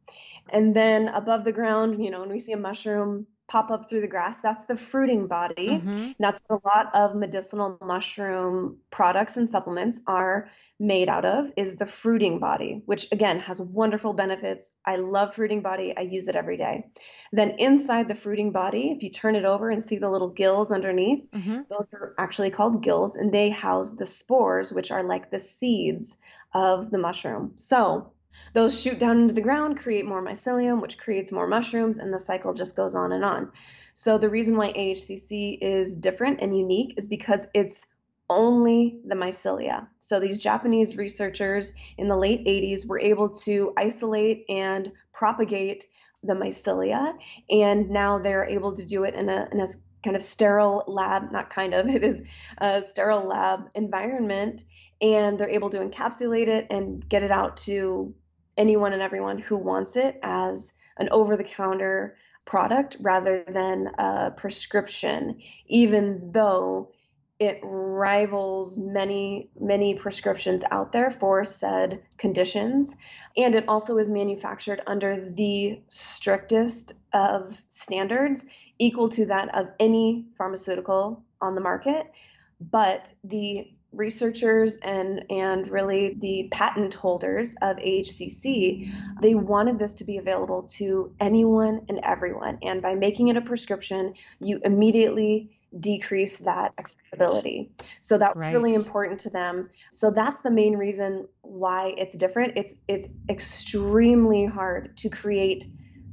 And 0.50 0.76
then 0.76 1.08
above 1.10 1.44
the 1.44 1.52
ground, 1.52 2.04
you 2.04 2.12
know, 2.12 2.22
when 2.22 2.30
we 2.30 2.40
see 2.40 2.52
a 2.52 2.58
mushroom 2.58 3.28
pop 3.52 3.70
up 3.70 3.90
through 3.90 4.00
the 4.00 4.08
grass, 4.08 4.40
that's 4.40 4.64
the 4.64 4.78
fruiting 4.78 5.28
body. 5.28 5.68
Mm-hmm. 5.68 6.12
That's 6.20 6.42
what 6.48 6.62
a 6.64 6.68
lot 6.68 6.96
of 6.96 7.18
medicinal 7.18 7.78
mushroom 7.84 8.78
products 8.92 9.36
and 9.36 9.50
supplements 9.50 10.00
are 10.08 10.50
made 10.80 11.10
out 11.10 11.26
of 11.26 11.52
is 11.58 11.76
the 11.76 11.86
fruiting 11.86 12.40
body, 12.40 12.82
which 12.86 13.12
again 13.12 13.40
has 13.40 13.62
wonderful 13.62 14.14
benefits. 14.14 14.72
I 14.86 14.96
love 14.96 15.36
fruiting 15.36 15.62
body. 15.62 15.94
I 15.98 16.02
use 16.02 16.30
it 16.30 16.36
every 16.38 16.56
day. 16.56 16.86
Then 17.34 17.52
inside 17.60 18.08
the 18.08 18.16
fruiting 18.16 18.54
body, 18.54 18.92
if 18.92 19.04
you 19.04 19.10
turn 19.10 19.36
it 19.36 19.44
over 19.44 19.70
and 19.70 19.84
see 19.84 19.98
the 19.98 20.10
little 20.10 20.30
gills 20.30 20.72
underneath, 20.72 21.30
mm-hmm. 21.32 21.64
those 21.70 21.90
are 21.92 22.16
actually 22.18 22.52
called 22.52 22.82
gills 22.82 23.18
and 23.18 23.34
they 23.34 23.50
house 23.50 23.92
the 23.92 24.06
spores, 24.06 24.72
which 24.72 24.92
are 24.92 25.04
like 25.04 25.30
the 25.30 25.40
seeds 25.40 26.16
of 26.54 26.90
the 26.90 26.98
mushroom. 26.98 27.52
So 27.58 28.14
those 28.54 28.80
shoot 28.80 29.00
down 29.00 29.18
into 29.18 29.34
the 29.34 29.42
ground, 29.42 29.80
create 29.80 30.06
more 30.06 30.24
mycelium, 30.24 30.82
which 30.82 30.98
creates 30.98 31.32
more 31.32 31.48
mushrooms, 31.48 31.98
and 31.98 32.14
the 32.14 32.20
cycle 32.20 32.54
just 32.54 32.76
goes 32.76 32.96
on 32.96 33.12
and 33.12 33.24
on. 33.24 33.52
So 33.94 34.18
the 34.18 34.30
reason 34.30 34.58
why 34.58 34.72
AHCC 34.74 35.58
is 35.62 35.96
different 35.96 36.42
and 36.42 36.58
unique 36.58 36.96
is 36.98 37.08
because 37.08 37.48
it's 37.54 37.86
only 38.30 39.00
the 39.06 39.16
mycelia. 39.16 39.88
So 40.00 40.20
these 40.20 40.40
Japanese 40.40 40.96
researchers 40.96 41.74
in 41.98 42.08
the 42.08 42.16
late 42.16 42.46
80s 42.46 42.88
were 42.88 43.00
able 43.00 43.30
to 43.42 43.74
isolate 43.78 44.46
and 44.48 44.92
propagate 45.14 45.86
the 46.24 46.34
mycelia, 46.34 47.14
and 47.50 47.90
now 47.90 48.20
they're 48.20 48.46
able 48.46 48.76
to 48.76 48.86
do 48.86 49.04
it 49.04 49.16
in 49.16 49.28
a, 49.28 49.50
in 49.52 49.60
a 49.60 49.68
kind 50.04 50.16
of 50.16 50.24
sterile 50.24 50.84
lab, 50.88 51.32
not 51.32 51.50
kind 51.50 51.74
of, 51.74 51.88
it 51.96 52.04
is 52.04 52.22
a 52.58 52.82
sterile 52.82 53.28
lab 53.28 53.70
environment, 53.76 54.64
and 55.02 55.38
they're 55.38 55.50
able 55.50 55.70
to 55.70 55.80
encapsulate 55.80 56.48
it 56.48 56.68
and 56.70 57.08
get 57.08 57.24
it 57.24 57.32
out 57.32 57.58
to 57.58 58.14
anyone 58.58 58.94
and 58.94 59.02
everyone 59.02 59.40
who 59.40 59.58
wants 59.58 59.96
it 59.96 60.20
as 60.24 60.74
an 60.98 61.10
over 61.12 61.36
the 61.38 61.44
counter 61.44 62.16
product 62.46 62.98
rather 63.00 63.44
than 63.48 63.88
a 63.98 64.32
prescription, 64.32 65.42
even 65.68 66.32
though 66.32 66.92
it 67.40 67.60
rivals 67.64 68.78
many 68.78 69.50
many 69.60 69.96
prescriptions 69.96 70.64
out 70.70 70.92
there 70.92 71.10
for 71.10 71.44
said 71.44 72.04
conditions. 72.18 72.96
And 73.36 73.56
it 73.56 73.68
also 73.68 73.98
is 73.98 74.10
manufactured 74.10 74.82
under 74.86 75.20
the 75.20 75.82
strictest 75.88 76.94
of 77.14 77.60
standards 77.68 78.46
equal 78.78 79.10
to 79.10 79.26
that 79.26 79.56
of 79.56 79.70
any 79.80 80.28
pharmaceutical 80.38 81.24
on 81.42 81.56
the 81.56 81.62
market. 81.62 82.12
But 82.60 83.12
the 83.24 83.72
researchers 83.92 84.78
and 84.78 85.26
and 85.30 85.68
really 85.70 86.14
the 86.20 86.48
patent 86.52 86.94
holders 86.94 87.56
of 87.62 87.76
AHCC 87.78 88.90
they 89.22 89.36
wanted 89.36 89.78
this 89.78 89.94
to 89.96 90.06
be 90.06 90.18
available 90.18 90.64
to 90.64 91.14
anyone 91.20 91.82
and 91.90 92.00
everyone 92.04 92.58
and 92.62 92.82
by 92.82 92.96
making 92.96 93.28
it 93.28 93.36
a 93.36 93.42
prescription 93.42 94.14
you 94.40 94.62
immediately 94.64 95.50
decrease 95.80 96.40
that 96.40 96.74
accessibility. 96.78 97.72
So 98.02 98.18
that's 98.18 98.36
right. 98.36 98.54
really 98.54 98.74
important 98.74 99.22
to 99.22 99.30
them. 99.30 99.70
So 99.90 100.12
that's 100.12 100.40
the 100.40 100.52
main 100.52 100.76
reason 100.76 101.28
why 101.42 101.94
it's 101.98 102.16
different. 102.16 102.58
It's 102.58 102.76
it's 102.88 103.08
extremely 103.30 104.46
hard 104.46 104.98
to 104.98 105.10
create 105.10 105.66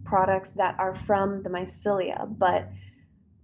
products 0.04 0.52
that 0.52 0.76
are 0.78 0.94
from 0.94 1.42
the 1.42 1.50
mycelia, 1.50 2.26
but 2.38 2.68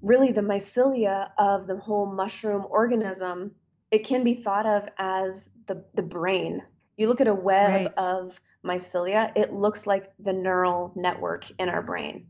really 0.03 0.33
the 0.33 0.41
mycelia 0.41 1.31
of 1.37 1.67
the 1.67 1.77
whole 1.77 2.07
mushroom 2.07 2.65
organism, 2.71 3.53
it 3.95 4.03
can 4.05 4.25
be 4.25 4.35
thought 4.35 4.67
of 4.67 4.89
as 4.99 5.49
the 5.67 5.85
the 5.95 6.03
brain. 6.03 6.63
You 6.97 7.07
look 7.07 7.21
at 7.21 7.29
a 7.29 7.35
web 7.35 7.87
right. 7.87 7.95
of 7.97 8.41
mycelia, 8.67 9.31
it 9.37 9.53
looks 9.53 9.87
like 9.87 10.13
the 10.19 10.33
neural 10.33 10.93
network 10.97 11.49
in 11.61 11.69
our 11.69 11.83
brain. 11.83 12.27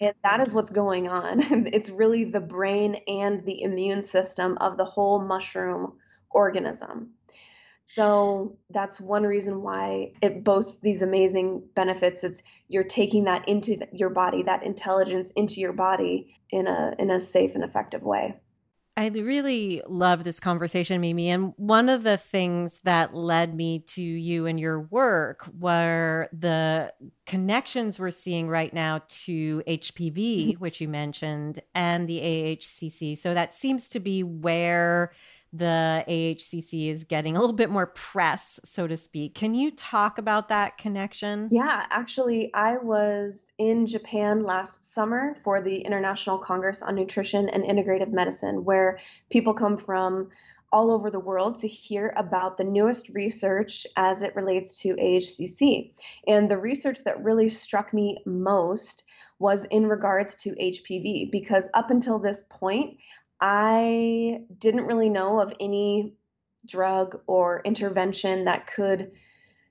And 0.00 0.14
that 0.22 0.46
is 0.46 0.54
what's 0.54 0.70
going 0.70 1.08
on. 1.08 1.66
It's 1.72 1.90
really 1.90 2.24
the 2.24 2.40
brain 2.40 2.96
and 3.06 3.44
the 3.44 3.62
immune 3.62 4.02
system 4.02 4.56
of 4.62 4.78
the 4.78 4.84
whole 4.84 5.20
mushroom 5.20 5.98
organism. 6.30 7.10
So 7.84 8.56
that's 8.70 8.98
one 9.00 9.24
reason 9.24 9.62
why 9.62 10.12
it 10.22 10.42
boasts 10.42 10.80
these 10.80 11.02
amazing 11.02 11.64
benefits. 11.74 12.24
It's 12.24 12.42
you're 12.68 12.84
taking 12.84 13.24
that 13.24 13.46
into 13.46 13.86
your 13.92 14.10
body, 14.10 14.42
that 14.44 14.62
intelligence 14.62 15.32
into 15.32 15.60
your 15.60 15.74
body 15.74 16.34
in 16.50 16.66
a 16.66 16.94
in 16.98 17.10
a 17.10 17.20
safe 17.20 17.54
and 17.54 17.64
effective 17.64 18.02
way. 18.02 18.40
I 18.98 19.06
really 19.10 19.80
love 19.86 20.24
this 20.24 20.40
conversation, 20.40 21.00
Mimi. 21.00 21.30
And 21.30 21.52
one 21.56 21.88
of 21.88 22.02
the 22.02 22.16
things 22.16 22.80
that 22.80 23.14
led 23.14 23.54
me 23.54 23.78
to 23.90 24.02
you 24.02 24.46
and 24.46 24.58
your 24.58 24.80
work 24.80 25.48
were 25.56 26.28
the 26.32 26.92
connections 27.24 28.00
we're 28.00 28.10
seeing 28.10 28.48
right 28.48 28.74
now 28.74 29.02
to 29.06 29.62
HPV, 29.68 30.16
mm-hmm. 30.16 30.50
which 30.58 30.80
you 30.80 30.88
mentioned, 30.88 31.60
and 31.76 32.08
the 32.08 32.18
AHCC. 32.18 33.16
So 33.16 33.34
that 33.34 33.54
seems 33.54 33.88
to 33.90 34.00
be 34.00 34.24
where 34.24 35.12
the 35.52 36.04
AHCC 36.08 36.90
is 36.90 37.04
getting 37.04 37.36
a 37.36 37.40
little 37.40 37.56
bit 37.56 37.70
more 37.70 37.86
press, 37.86 38.60
so 38.64 38.86
to 38.86 38.96
speak. 38.96 39.34
Can 39.34 39.54
you 39.54 39.70
talk 39.70 40.18
about 40.18 40.48
that 40.48 40.78
connection? 40.78 41.48
Yeah, 41.50 41.86
actually, 41.90 42.52
I 42.54 42.76
was 42.76 43.50
in 43.58 43.86
Japan 43.86 44.42
last 44.42 44.84
summer 44.84 45.36
for 45.42 45.62
the 45.62 45.78
International 45.78 46.38
Congress 46.38 46.82
on 46.82 46.94
Nutrition 46.94 47.48
and 47.48 47.64
Integrative 47.64 48.12
Medicine, 48.12 48.64
where 48.64 48.98
people 49.30 49.54
come 49.54 49.78
from 49.78 50.28
all 50.70 50.90
over 50.90 51.10
the 51.10 51.18
world 51.18 51.56
to 51.56 51.66
hear 51.66 52.12
about 52.16 52.58
the 52.58 52.64
newest 52.64 53.08
research 53.10 53.86
as 53.96 54.20
it 54.20 54.36
relates 54.36 54.78
to 54.82 54.94
AHCC. 54.96 55.92
And 56.26 56.50
the 56.50 56.58
research 56.58 56.98
that 57.04 57.24
really 57.24 57.48
struck 57.48 57.94
me 57.94 58.18
most 58.26 59.04
was 59.38 59.64
in 59.70 59.86
regards 59.86 60.34
to 60.34 60.50
HPV, 60.50 61.30
because 61.32 61.70
up 61.72 61.90
until 61.90 62.18
this 62.18 62.44
point, 62.50 62.98
I 63.40 64.42
didn't 64.58 64.86
really 64.86 65.10
know 65.10 65.40
of 65.40 65.52
any 65.60 66.14
drug 66.66 67.20
or 67.26 67.62
intervention 67.64 68.44
that 68.44 68.66
could 68.66 69.12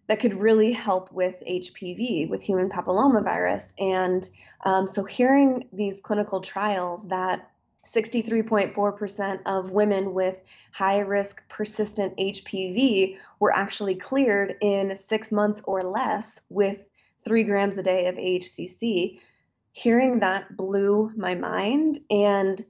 that 0.08 0.22
could 0.22 0.34
really 0.34 0.72
help 0.72 1.12
with 1.12 1.44
HPV, 1.46 2.30
with 2.30 2.42
human 2.42 2.70
papillomavirus. 2.70 3.74
And 3.78 4.30
um, 4.66 4.88
so, 4.88 5.04
hearing 5.04 5.68
these 5.74 6.00
clinical 6.00 6.40
trials 6.40 7.08
that 7.10 7.50
63.4% 7.86 9.40
of 9.46 9.72
women 9.72 10.14
with 10.14 10.42
high 10.72 11.00
risk 11.00 11.48
persistent 11.48 12.16
HPV 12.18 13.18
were 13.40 13.56
actually 13.56 13.96
cleared 13.96 14.56
in 14.62 14.96
six 14.96 15.32
months 15.32 15.62
or 15.66 15.82
less 15.82 16.42
with 16.50 16.86
three 17.24 17.44
grams 17.44 17.78
a 17.78 17.84
day 17.84 18.08
of 18.08 18.16
AHCC. 18.16 19.20
Hearing 19.72 20.20
that 20.20 20.58
blew 20.58 21.12
my 21.16 21.36
mind. 21.36 22.00
And 22.10 22.66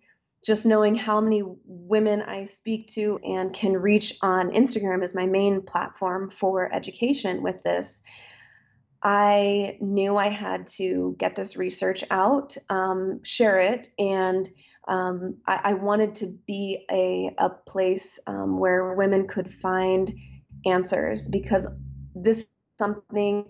just 0.46 0.66
knowing 0.66 0.96
how 0.96 1.20
many 1.20 1.44
women 1.66 2.22
I 2.22 2.46
speak 2.46 2.88
to 2.94 3.20
and 3.24 3.54
can 3.54 3.74
reach 3.74 4.18
on 4.22 4.52
Instagram 4.52 5.04
is 5.04 5.16
my 5.16 5.26
main 5.26 5.62
platform 5.62 6.30
for 6.30 6.72
education 6.74 7.44
with 7.44 7.64
this. 7.64 8.02
I 9.04 9.78
knew 9.80 10.18
I 10.18 10.30
had 10.30 10.68
to 10.78 11.16
get 11.20 11.36
this 11.36 11.56
research 11.56 12.04
out, 12.10 12.58
um, 12.70 13.22
share 13.24 13.60
it, 13.60 13.90
and 14.00 14.50
um, 14.88 15.38
I, 15.46 15.60
I, 15.64 15.74
wanted 15.74 16.16
to 16.16 16.38
be 16.48 16.86
a, 16.90 17.34
a 17.38 17.50
place 17.50 18.20
um, 18.26 18.58
where 18.58 18.94
women 18.96 19.28
could 19.28 19.52
find 19.52 20.12
answers 20.66 21.28
because 21.28 21.68
this 22.16 22.40
is 22.40 22.50
something 22.80 23.46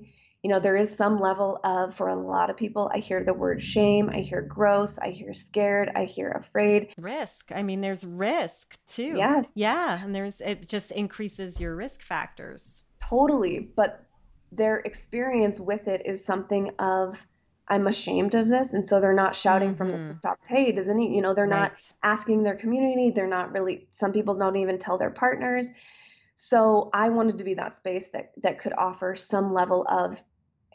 you 0.47 0.53
know, 0.53 0.61
there 0.61 0.77
is 0.77 0.95
some 0.95 1.19
level 1.19 1.59
of, 1.65 1.93
for 1.93 2.07
a 2.07 2.15
lot 2.15 2.49
of 2.49 2.55
people, 2.55 2.89
I 2.93 2.99
hear 2.99 3.21
the 3.21 3.33
word 3.33 3.61
shame, 3.61 4.09
I 4.09 4.19
hear 4.19 4.41
gross, 4.41 4.97
I 4.97 5.09
hear 5.09 5.33
scared, 5.33 5.91
I 5.93 6.05
hear 6.05 6.31
afraid. 6.31 6.93
Risk. 6.97 7.51
I 7.53 7.63
mean, 7.63 7.81
there's 7.81 8.05
risk 8.05 8.79
too. 8.85 9.17
Yes. 9.17 9.51
Yeah. 9.57 10.01
And 10.01 10.15
there's, 10.15 10.39
it 10.39 10.69
just 10.69 10.91
increases 10.91 11.59
your 11.59 11.75
risk 11.75 12.01
factors. 12.01 12.83
Totally. 13.09 13.59
But 13.75 14.05
their 14.53 14.77
experience 14.77 15.59
with 15.59 15.89
it 15.89 16.03
is 16.05 16.23
something 16.23 16.71
of, 16.79 17.27
I'm 17.67 17.85
ashamed 17.87 18.33
of 18.33 18.47
this. 18.47 18.71
And 18.71 18.85
so 18.85 19.01
they're 19.01 19.11
not 19.11 19.35
shouting 19.35 19.71
mm-hmm. 19.71 19.77
from 19.77 19.91
the 19.91 19.97
mm-hmm. 19.97 20.25
tops, 20.25 20.47
hey, 20.47 20.71
does 20.71 20.87
any, 20.87 21.13
you 21.13 21.21
know, 21.21 21.33
they're 21.33 21.45
right. 21.45 21.73
not 21.73 21.91
asking 22.03 22.43
their 22.43 22.55
community. 22.55 23.09
They're 23.09 23.27
not 23.27 23.51
really, 23.51 23.89
some 23.91 24.13
people 24.13 24.35
don't 24.35 24.55
even 24.55 24.77
tell 24.77 24.97
their 24.97 25.09
partners. 25.11 25.73
So 26.39 26.89
I 26.93 27.09
wanted 27.09 27.39
to 27.39 27.43
be 27.43 27.55
that 27.55 27.73
space 27.75 28.09
that 28.09 28.31
that 28.43 28.59
could 28.59 28.73
offer 28.77 29.15
some 29.15 29.53
level 29.53 29.85
of 29.89 30.23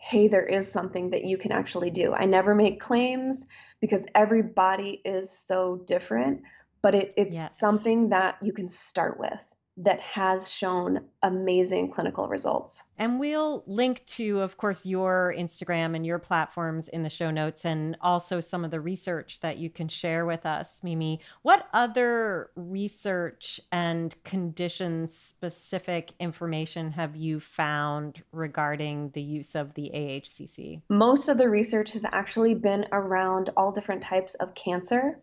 hey, 0.03 0.27
there 0.27 0.45
is 0.45 0.71
something 0.71 1.11
that 1.11 1.25
you 1.25 1.39
can 1.39 1.53
actually 1.53 1.91
do. 1.91 2.13
I 2.13 2.25
never 2.25 2.57
make 2.57 2.81
claims 2.81 3.47
because 3.81 4.05
every 4.17 4.43
body 4.43 5.01
is 5.05 5.31
so 5.31 5.81
different, 5.87 6.43
but 6.83 6.97
it, 6.97 7.15
it's 7.17 7.37
yes. 7.37 7.57
something 7.57 8.09
that 8.09 8.37
you 8.43 8.53
can 8.53 8.67
start 8.67 9.21
with. 9.21 9.55
That 9.79 10.00
has 10.00 10.50
shown 10.50 11.00
amazing 11.23 11.91
clinical 11.91 12.29
results. 12.29 12.85
And 12.99 13.19
we'll 13.19 13.64
link 13.67 14.05
to, 14.07 14.41
of 14.41 14.57
course, 14.59 14.85
your 14.85 15.35
Instagram 15.37 15.97
and 15.97 16.05
your 16.05 16.19
platforms 16.19 16.88
in 16.88 17.02
the 17.02 17.09
show 17.09 17.31
notes 17.31 17.64
and 17.64 17.97
also 18.00 18.41
some 18.41 18.64
of 18.64 18.71
the 18.71 18.81
research 18.81 19.41
that 19.41 19.57
you 19.57 19.71
can 19.71 19.88
share 19.88 20.26
with 20.26 20.45
us, 20.45 20.85
Mimi. 20.85 21.21
What 21.41 21.69
other 21.73 22.50
research 22.55 23.61
and 23.71 24.14
condition 24.25 25.09
specific 25.09 26.12
information 26.21 26.93
have 26.93 27.17
you 27.17 27.41
found 27.41 28.23
regarding 28.31 29.11
the 29.11 29.23
use 29.23 29.55
of 29.55 29.73
the 29.75 29.91
AHCC? 29.95 30.83
Most 30.91 31.29
of 31.29 31.38
the 31.38 31.49
research 31.49 31.93
has 31.93 32.05
actually 32.12 32.55
been 32.55 32.87
around 32.93 33.50
all 33.57 33.73
different 33.73 34.02
types 34.02 34.35
of 34.35 34.55
cancer. 34.55 35.19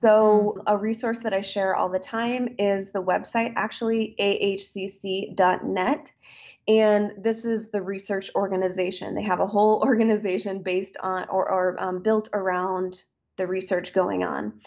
So, 0.00 0.56
mm. 0.56 0.62
a 0.66 0.76
resource 0.76 1.18
that 1.20 1.32
I 1.32 1.40
share 1.40 1.74
all 1.74 1.88
the 1.88 1.98
time 1.98 2.54
is 2.58 2.92
the 2.92 3.02
website, 3.02 3.54
actually, 3.56 4.14
ahcc.net. 4.20 6.12
And 6.68 7.12
this 7.18 7.44
is 7.44 7.70
the 7.70 7.80
research 7.80 8.30
organization. 8.34 9.14
They 9.14 9.22
have 9.22 9.40
a 9.40 9.46
whole 9.46 9.80
organization 9.84 10.62
based 10.62 10.96
on 11.00 11.28
or, 11.28 11.50
or 11.50 11.76
um, 11.78 12.02
built 12.02 12.28
around 12.32 13.02
the 13.36 13.46
research 13.46 13.92
going 13.92 14.24
on. 14.24 14.60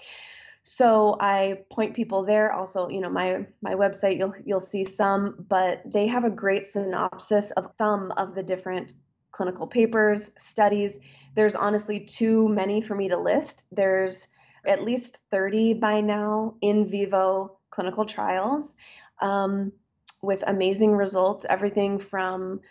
So 0.64 1.18
I 1.20 1.62
point 1.72 1.96
people 1.96 2.24
there. 2.24 2.52
Also, 2.52 2.90
you 2.90 3.02
know, 3.02 3.10
my 3.10 3.48
my 3.62 3.74
website 3.74 4.20
you'll 4.20 4.36
you'll 4.46 4.60
see 4.60 4.86
some, 4.86 5.46
but 5.50 5.82
they 5.86 6.08
have 6.08 6.26
a 6.26 6.30
great 6.30 6.66
synopsis 6.66 7.52
of 7.52 7.72
some 7.78 8.12
of 8.12 8.36
the 8.36 8.44
different 8.44 8.94
clinical 9.32 9.68
papers, 9.68 10.32
studies. 10.38 11.00
There's 11.36 11.56
honestly 11.56 12.02
too 12.02 12.50
many 12.50 12.82
for 12.82 12.94
me 12.94 13.10
to 13.10 13.18
list. 13.18 13.66
There's 13.72 14.28
at 14.66 14.84
least 14.84 15.18
30 15.32 15.76
by 15.76 16.02
now 16.02 16.56
in 16.62 16.86
vivo 16.88 17.58
clinical 17.70 18.06
trials 18.06 18.76
um, 19.22 19.72
with 20.22 20.44
amazing 20.46 20.92
results. 20.94 21.46
Everything 21.48 22.00
from 22.00 22.62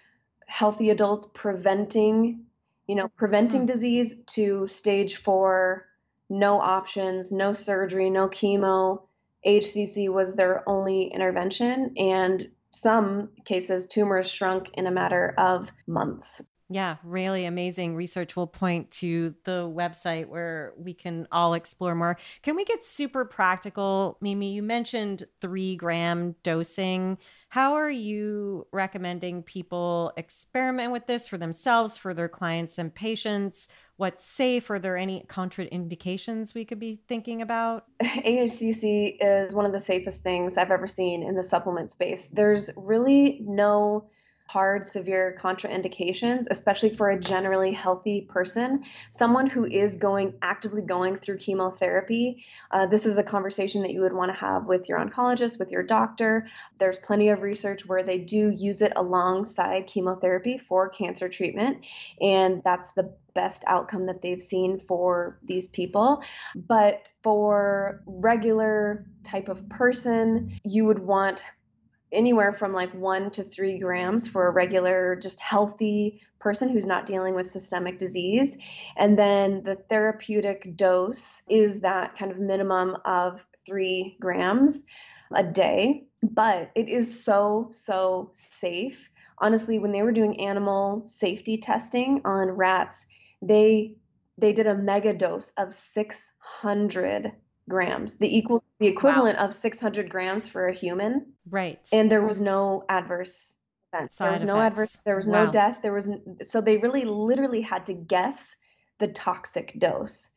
healthy 0.47 0.91
adults 0.91 1.27
preventing, 1.35 2.45
you 2.87 2.95
know, 2.95 3.09
preventing 3.09 3.61
mm-hmm. 3.61 3.75
disease 3.75 4.17
to 4.27 4.67
stage 4.67 5.17
four, 5.17 5.87
no 6.31 6.61
options, 6.61 7.33
no 7.33 7.53
surgery, 7.53 8.11
no 8.11 8.29
chemo. 8.29 9.03
HCC 9.47 10.09
was 10.09 10.35
their 10.35 10.69
only 10.69 11.05
intervention, 11.05 11.95
and 11.97 12.51
some 12.71 13.31
cases, 13.45 13.87
tumors 13.87 14.29
shrunk 14.29 14.71
in 14.75 14.87
a 14.87 14.91
matter 14.91 15.33
of 15.39 15.71
months. 15.87 16.43
Yeah, 16.71 16.97
really 17.03 17.47
amazing 17.47 17.95
research. 17.95 18.37
We'll 18.37 18.47
point 18.47 18.91
to 18.93 19.35
the 19.45 19.63
website 19.63 20.27
where 20.27 20.75
we 20.77 20.93
can 20.93 21.27
all 21.33 21.55
explore 21.55 21.95
more. 21.95 22.19
Can 22.43 22.57
we 22.57 22.65
get 22.67 22.85
super 22.85 23.25
practical, 23.25 24.19
Mimi? 24.21 24.53
You 24.53 24.63
mentioned 24.63 25.25
three 25.41 25.77
gram 25.77 26.35
dosing. 26.43 27.17
How 27.49 27.73
are 27.73 27.89
you 27.91 28.67
recommending 28.71 29.43
people 29.43 30.13
experiment 30.19 30.93
with 30.93 31.07
this 31.07 31.27
for 31.27 31.39
themselves, 31.39 31.97
for 31.97 32.13
their 32.13 32.29
clients 32.29 32.77
and 32.77 32.95
patients? 32.95 33.69
What's 33.97 34.27
safe? 34.27 34.71
Are 34.71 34.79
there 34.79 34.99
any 34.99 35.25
contraindications 35.27 36.55
we 36.55 36.67
could 36.67 36.79
be 36.79 37.01
thinking 37.09 37.41
about? 37.41 37.87
AHCC 38.03 39.17
is 39.23 39.55
one 39.55 39.65
of 39.65 39.73
the 39.73 39.81
safest 39.81 40.23
things 40.23 40.59
I've 40.59 40.71
ever 40.71 40.87
seen 40.87 41.23
in 41.23 41.35
the 41.35 41.43
supplement 41.43 41.91
space. 41.91 42.29
There's 42.29 42.69
really 42.77 43.41
no 43.43 44.11
hard, 44.49 44.87
severe 44.87 45.37
contraindications, 45.39 46.47
especially 46.51 46.89
for 46.89 47.11
a 47.11 47.21
generally 47.21 47.73
healthy 47.73 48.23
person, 48.23 48.83
someone 49.11 49.47
who 49.47 49.67
is 49.67 49.99
going 49.99 50.33
actively 50.41 50.81
going 50.81 51.17
through 51.17 51.37
chemotherapy. 51.37 52.45
Uh, 52.71 52.87
this 52.87 53.05
is 53.05 53.19
a 53.19 53.23
conversation 53.23 53.83
that 53.83 53.93
you 53.93 54.01
would 54.01 54.15
want 54.15 54.33
to 54.33 54.39
have 54.39 54.65
with 54.65 54.89
your 54.89 54.99
oncologist, 54.99 55.59
with 55.59 55.71
your 55.71 55.83
doctor. 55.83 56.47
There's 56.79 56.97
plenty 56.99 57.29
of 57.29 57.43
research 57.43 57.87
where 57.87 58.03
they 58.03 58.19
do 58.19 58.49
use 58.51 58.81
it 58.81 58.95
alongside 58.97 59.87
chemotherapy 59.87 60.57
for 60.57 60.89
cancer 60.89 61.29
treatment, 61.29 61.85
and 62.21 62.63
that's 62.65 62.93
the 62.93 63.13
best 63.35 63.65
outcome 63.67 64.07
that 64.07 64.23
they've 64.23 64.43
seen 64.43 64.81
for 64.89 65.39
these 65.45 65.69
people. 65.69 66.23
But 66.57 67.13
for 67.23 68.03
regular 68.07 69.07
type 69.25 69.49
of 69.49 69.69
person, 69.69 70.59
you 70.65 70.87
would 70.87 70.99
want 70.99 71.45
anywhere 72.13 72.53
from 72.53 72.73
like 72.73 72.93
one 72.95 73.31
to 73.33 73.43
three 73.43 73.79
grams 73.79 74.27
for 74.27 74.47
a 74.47 74.51
regular, 74.51 75.17
just 75.17 75.41
healthy 75.41 76.21
person 76.39 76.69
who's 76.69 76.87
not 76.87 77.07
dealing 77.07 77.35
with 77.35 77.51
systemic 77.51 77.99
disease. 77.99 78.57
And 78.97 79.19
then 79.19 79.63
the 79.63 79.77
therapeutic 79.77 80.77
dose 80.77 81.43
is 81.49 81.81
that 81.81 82.17
kind 82.17 82.31
of 82.31 82.39
minimum 82.39 82.97
of 83.05 83.45
three 83.67 84.17
grams 84.21 84.85
a 85.35 85.43
day. 85.43 86.05
But 86.23 86.71
it 86.75 86.89
is 86.89 87.23
so, 87.23 87.69
so 87.71 88.31
safe. 88.33 89.11
Honestly, 89.39 89.79
when 89.79 89.93
they 89.93 90.03
were 90.03 90.13
doing 90.13 90.41
animal 90.41 91.05
safety 91.07 91.59
testing 91.59 92.23
on 92.25 92.49
rats, 92.51 93.07
they 93.43 93.95
they 94.37 94.53
did 94.53 94.69
a 94.69 94.75
mega 94.75 95.13
dose 95.13 95.51
of 95.59 95.75
600 95.75 97.33
grams, 97.69 98.15
the 98.15 98.37
equal 98.37 98.65
the 98.81 98.89
equivalent 98.89 99.39
wow. 99.39 99.47
of 99.47 99.55
600 99.55 100.09
grams 100.09 100.49
for 100.49 100.67
a 100.67 100.73
human. 100.73 101.33
Right. 101.49 101.79
And 101.93 102.11
there 102.11 102.23
was 102.23 102.41
no 102.41 102.85
adverse 102.89 103.57
events. 103.93 104.17
Side 104.17 104.27
there 104.27 104.33
was 104.33 104.43
effects. 104.43 104.55
no 104.55 104.61
adverse. 104.61 104.99
There 105.05 105.17
was 105.17 105.29
wow. 105.29 105.45
no 105.45 105.51
death. 105.51 105.79
There 105.83 105.93
was 105.93 106.11
so 106.43 106.61
they 106.61 106.79
really 106.79 107.05
literally 107.05 107.61
had 107.61 107.87
to 107.87 107.95
guess 107.95 108.55
the 108.99 109.09
toxic 109.09 109.79
dose. 109.79 110.31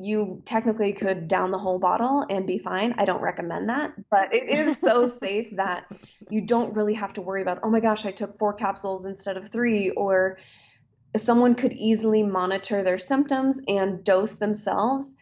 You 0.00 0.42
technically 0.44 0.92
could 0.92 1.26
down 1.26 1.50
the 1.50 1.58
whole 1.58 1.80
bottle 1.80 2.24
and 2.30 2.46
be 2.46 2.58
fine. 2.58 2.94
I 2.98 3.04
don't 3.04 3.20
recommend 3.20 3.68
that, 3.68 3.94
but 4.10 4.32
it 4.32 4.48
is 4.48 4.78
so 4.78 5.06
safe 5.08 5.48
that 5.56 5.86
you 6.30 6.40
don't 6.40 6.74
really 6.74 6.94
have 6.94 7.12
to 7.14 7.20
worry 7.20 7.42
about, 7.42 7.58
oh 7.64 7.70
my 7.70 7.80
gosh, 7.80 8.06
I 8.06 8.12
took 8.12 8.38
four 8.38 8.52
capsules 8.52 9.06
instead 9.06 9.36
of 9.36 9.48
three, 9.48 9.90
or 9.90 10.38
someone 11.16 11.56
could 11.56 11.72
easily 11.72 12.22
monitor 12.22 12.84
their 12.84 12.98
symptoms 12.98 13.60
and 13.66 14.04
dose 14.04 14.36
themselves 14.36 15.16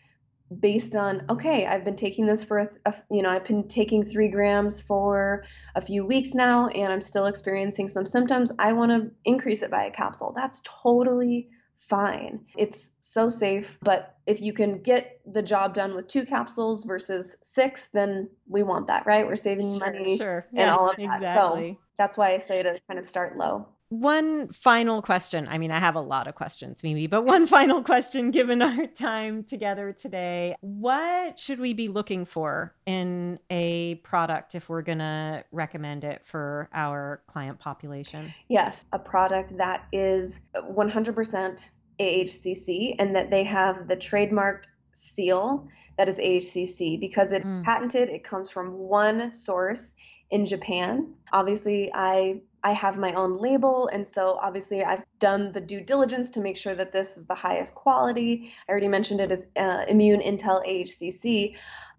based 0.61 0.95
on 0.95 1.25
okay 1.29 1.67
i've 1.67 1.85
been 1.85 1.97
taking 1.97 2.25
this 2.25 2.45
for 2.45 2.59
a, 2.59 2.69
a, 2.87 2.95
you 3.11 3.23
know 3.23 3.31
i've 3.31 3.45
been 3.45 3.67
taking 3.67 4.05
three 4.05 4.29
grams 4.29 4.81
for 4.81 5.45
a 5.75 5.81
few 5.81 6.07
weeks 6.07 6.35
now 6.35 6.69
and 6.69 6.93
i'm 6.93 7.01
still 7.01 7.27
experiencing 7.27 7.89
some 7.89 8.07
symptoms 8.07 8.53
i 8.59 8.73
want 8.73 8.93
to 8.93 9.11
increase 9.25 9.63
it 9.63 9.71
by 9.71 9.85
a 9.85 9.91
capsule. 9.91 10.33
That's 10.37 10.63
totally 10.65 11.49
fine. 11.81 12.45
It's 12.57 12.91
so 13.01 13.29
safe 13.29 13.79
but 13.83 14.17
if 14.27 14.41
you 14.41 14.53
can 14.53 14.83
get 14.83 15.21
the 15.25 15.43
job 15.43 15.75
done 15.75 15.95
with 15.95 16.09
two 16.09 16.25
capsules 16.25 16.85
versus 16.85 17.37
six 17.43 17.89
then 17.93 18.29
we 18.49 18.63
want 18.63 18.89
that 18.89 19.07
right? 19.07 19.27
We're 19.27 19.37
saving 19.37 19.79
money 19.79 20.17
sure. 20.17 20.47
and 20.55 20.71
all 20.71 20.91
of 20.91 20.97
that. 20.97 21.17
Exactly. 21.17 21.73
so 21.75 21.85
that's 21.99 22.17
why 22.17 22.33
i 22.33 22.39
say 22.39 22.63
to 22.63 22.81
kind 22.89 22.99
of 22.99 23.07
start 23.07 23.37
low 23.37 23.69
one 23.89 24.49
final 24.49 25.01
question. 25.01 25.47
I 25.49 25.59
mean, 25.59 25.71
I 25.71 25.79
have 25.79 25.95
a 25.95 26.01
lot 26.01 26.27
of 26.27 26.35
questions, 26.35 26.83
Mimi, 26.83 27.07
but 27.07 27.25
one 27.25 27.47
final 27.57 27.83
question 27.83 28.31
given 28.31 28.63
our 28.63 28.87
time 28.87 29.45
together 29.45 29.93
today. 29.93 30.57
What 30.61 31.39
should 31.39 31.61
we 31.61 31.73
be 31.73 31.89
looking 31.89 32.25
for 32.25 32.75
in 32.87 33.39
a 33.51 33.97
product 33.97 34.55
if 34.55 34.69
we're 34.69 34.83
going 34.83 34.99
to 34.99 35.45
recommend 35.53 36.05
it 36.05 36.27
for 36.27 36.69
our 36.73 37.23
client 37.29 37.59
population? 37.59 38.33
Yes, 38.49 38.85
a 38.93 38.99
product 38.99 39.57
that 39.57 39.87
is 39.93 40.41
100% 40.55 41.71
AHCC 42.01 42.97
and 42.99 43.15
that 43.15 43.31
they 43.31 43.45
have 43.45 43.89
the 43.89 43.97
trademarked 43.97 44.67
seal 44.93 45.69
that 45.97 46.09
is 46.09 46.19
AHCC 46.19 46.99
because 47.01 47.33
it's 47.33 47.45
mm. 47.45 47.65
patented, 47.65 48.09
it 48.09 48.25
comes 48.25 48.51
from 48.51 48.73
one 48.73 49.33
source 49.33 49.95
in 50.31 50.45
Japan. 50.45 51.15
Obviously, 51.33 51.91
I 51.95 52.41
I 52.67 52.73
have 52.73 52.99
my 52.99 53.13
own 53.13 53.39
label, 53.39 53.89
and 53.93 54.05
so 54.05 54.41
obviously 54.43 54.85
I've 54.85 55.05
done 55.21 55.53
the 55.53 55.61
due 55.61 55.81
diligence 55.81 56.31
to 56.31 56.41
make 56.41 56.57
sure 56.57 56.75
that 56.75 56.91
this 56.91 57.17
is 57.17 57.25
the 57.27 57.35
highest 57.35 57.77
quality. 57.77 58.53
I 58.69 58.73
already 58.73 58.89
mentioned 58.89 59.21
it 59.21 59.31
as 59.31 59.47
uh, 59.57 59.85
Immune 59.87 60.21
Intel 60.21 60.67
AHCC, 60.67 61.55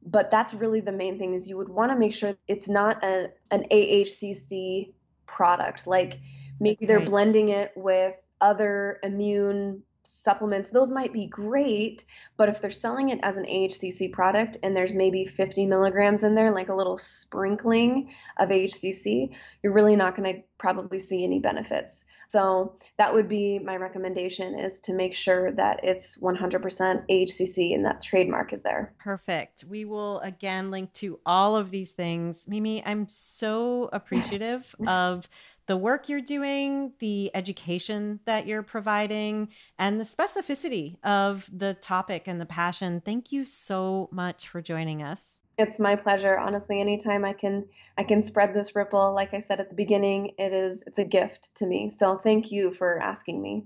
but 0.06 0.30
that's 0.30 0.54
really 0.54 0.82
the 0.82 0.92
main 0.92 1.18
thing 1.18 1.36
is 1.36 1.48
you 1.48 1.56
would 1.56 1.70
want 1.70 1.94
to 1.94 1.98
make 1.98 2.14
sure 2.14 2.36
it's 2.50 2.68
not 2.68 3.02
a, 3.02 3.32
an 3.50 3.64
AHCC 3.72 4.92
product. 5.26 5.88
Like 5.88 6.20
maybe 6.60 6.86
they're 6.86 7.00
right. 7.00 7.08
blending 7.08 7.48
it 7.48 7.72
with 7.78 8.18
other 8.42 9.00
immune 9.04 9.84
supplements, 10.08 10.70
those 10.70 10.92
might 10.92 11.14
be 11.14 11.28
great, 11.28 12.06
but 12.38 12.50
if 12.50 12.62
they're 12.62 12.72
selling 12.72 13.10
it 13.10 13.20
as 13.24 13.38
an 13.38 13.46
AHCC 13.46 14.12
product 14.12 14.58
and 14.64 14.76
there's 14.76 14.94
maybe 14.94 15.26
50 15.26 15.66
milligrams 15.66 16.24
in 16.24 16.36
there, 16.36 16.52
like 16.52 16.70
a 16.70 16.76
little 16.76 16.98
sprinkling 16.98 18.14
of 18.38 18.50
AHCC, 18.50 19.30
you're 19.62 19.74
really 19.74 19.96
not 19.96 20.16
going 20.16 20.36
to 20.36 20.42
probably 20.58 21.00
see 21.00 21.24
any 21.24 21.40
benefits. 21.40 22.04
So 22.30 22.78
that 22.98 23.14
would 23.14 23.30
be 23.30 23.60
my 23.60 23.78
recommendation 23.78 24.60
is 24.60 24.80
to 24.82 24.94
make 24.94 25.14
sure 25.14 25.52
that 25.54 25.82
it's 25.84 26.18
100% 26.18 27.08
AHCC 27.10 27.74
and 27.74 27.86
that 27.86 28.02
trademark 28.02 28.54
is 28.54 28.64
there. 28.64 28.94
Perfect. 29.00 29.64
We 29.68 29.86
will 29.86 30.20
again 30.20 30.72
link 30.72 30.94
to 30.94 31.20
all 31.26 31.56
of 31.56 31.70
these 31.70 31.92
things. 31.92 32.48
Mimi, 32.48 32.86
I'm 32.86 33.08
so 33.08 33.90
appreciative 33.94 34.76
of 34.88 35.30
the 35.68 35.78
work 35.78 36.10
you're 36.10 36.22
doing, 36.22 36.94
the 37.00 37.30
education 37.34 38.20
that 38.26 38.48
you're 38.48 38.64
providing, 38.64 39.50
and 39.78 40.00
the 40.00 40.06
specificity 40.06 40.98
of 41.04 41.50
the 41.54 41.76
topic 41.76 42.24
and 42.28 42.42
the 42.42 42.46
passion. 42.46 43.02
Thank 43.02 43.32
you 43.32 43.46
so 43.46 44.10
much 44.12 44.48
for 44.48 44.62
joining 44.62 45.04
us. 45.04 45.40
It's 45.58 45.80
my 45.80 45.96
pleasure. 45.96 46.38
Honestly, 46.38 46.80
anytime 46.80 47.26
I 47.26 47.34
can 47.34 47.66
I 47.98 48.04
can 48.04 48.22
spread 48.22 48.54
this 48.54 48.76
ripple, 48.76 49.14
like 49.14 49.34
I 49.34 49.40
said 49.40 49.60
at 49.60 49.70
the 49.70 49.76
beginning, 49.76 50.34
it 50.38 50.54
is 50.54 50.84
it's 50.86 51.00
a 51.00 51.06
gift 51.06 51.54
to 51.56 51.66
me. 51.66 51.90
So 51.90 52.18
thank 52.18 52.52
you 52.52 52.74
for 52.74 53.00
asking 53.00 53.42
me. 53.42 53.66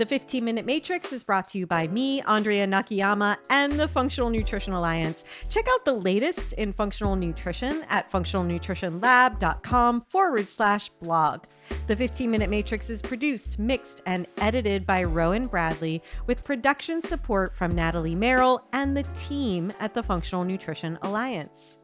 The 0.00 0.06
15 0.06 0.42
Minute 0.42 0.64
Matrix 0.64 1.12
is 1.12 1.22
brought 1.22 1.46
to 1.48 1.58
you 1.58 1.66
by 1.66 1.86
me, 1.86 2.22
Andrea 2.22 2.66
Nakayama, 2.66 3.36
and 3.50 3.74
the 3.74 3.86
Functional 3.86 4.30
Nutrition 4.30 4.72
Alliance. 4.72 5.44
Check 5.50 5.66
out 5.70 5.84
the 5.84 5.92
latest 5.92 6.54
in 6.54 6.72
functional 6.72 7.16
nutrition 7.16 7.84
at 7.90 8.10
functionalnutritionlab.com 8.10 10.00
forward 10.00 10.48
slash 10.48 10.88
blog. 10.88 11.44
The 11.86 11.96
15 11.96 12.30
Minute 12.30 12.48
Matrix 12.48 12.88
is 12.88 13.02
produced, 13.02 13.58
mixed, 13.58 14.00
and 14.06 14.26
edited 14.38 14.86
by 14.86 15.02
Rowan 15.02 15.48
Bradley 15.48 16.02
with 16.26 16.44
production 16.44 17.02
support 17.02 17.54
from 17.54 17.74
Natalie 17.74 18.14
Merrill 18.14 18.66
and 18.72 18.96
the 18.96 19.02
team 19.14 19.70
at 19.80 19.92
the 19.92 20.02
Functional 20.02 20.44
Nutrition 20.44 20.98
Alliance. 21.02 21.78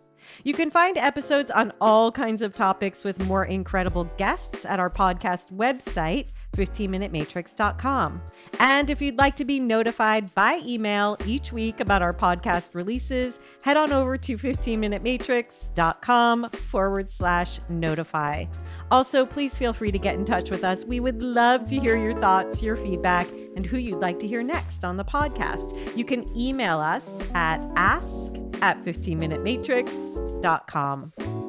You 0.44 0.54
can 0.54 0.70
find 0.70 0.96
episodes 0.96 1.50
on 1.50 1.72
all 1.80 2.10
kinds 2.10 2.42
of 2.42 2.52
topics 2.52 3.04
with 3.04 3.26
more 3.26 3.44
incredible 3.44 4.04
guests 4.16 4.64
at 4.64 4.80
our 4.80 4.90
podcast 4.90 5.52
website, 5.52 6.32
15minutematrix.com. 6.56 8.22
And 8.58 8.90
if 8.90 9.00
you'd 9.02 9.18
like 9.18 9.36
to 9.36 9.44
be 9.44 9.60
notified 9.60 10.34
by 10.34 10.60
email 10.64 11.16
each 11.26 11.52
week 11.52 11.80
about 11.80 12.00
our 12.02 12.14
podcast 12.14 12.74
releases, 12.74 13.38
head 13.62 13.76
on 13.76 13.92
over 13.92 14.16
to 14.18 14.36
15minutematrix.com 14.36 16.50
forward 16.50 17.08
slash 17.08 17.60
notify. 17.68 18.46
Also, 18.90 19.24
please 19.26 19.56
feel 19.56 19.72
free 19.72 19.92
to 19.92 19.98
get 19.98 20.16
in 20.16 20.24
touch 20.24 20.50
with 20.50 20.64
us. 20.64 20.84
We 20.84 20.98
would 21.00 21.22
love 21.22 21.66
to 21.68 21.78
hear 21.78 21.96
your 21.96 22.20
thoughts, 22.20 22.62
your 22.62 22.76
feedback, 22.76 23.28
and 23.56 23.64
who 23.66 23.78
you'd 23.78 24.00
like 24.00 24.18
to 24.20 24.26
hear 24.26 24.42
next 24.42 24.84
on 24.84 24.96
the 24.96 25.04
podcast. 25.04 25.96
You 25.96 26.04
can 26.04 26.36
email 26.36 26.80
us 26.80 27.22
at 27.34 27.60
ask 27.76 28.32
at 28.62 28.82
15minutematrix.com. 28.82 31.45